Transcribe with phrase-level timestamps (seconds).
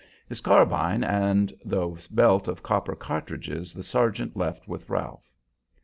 [0.27, 5.29] His carbine and the belt of copper cartridges the sergeant left with Ralph.